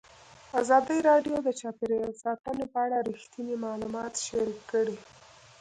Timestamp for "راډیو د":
1.09-1.49